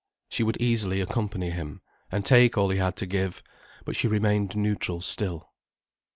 She 0.29 0.41
would 0.41 0.59
easily 0.59 0.99
accompany 0.99 1.51
him, 1.51 1.83
and 2.11 2.25
take 2.25 2.57
all 2.57 2.69
he 2.71 2.79
had 2.79 2.95
to 2.95 3.05
give, 3.05 3.43
but 3.85 3.95
she 3.95 4.07
remained 4.07 4.55
neutral 4.55 4.99
still. 4.99 5.51